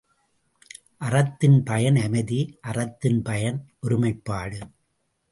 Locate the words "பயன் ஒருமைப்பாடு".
3.21-4.59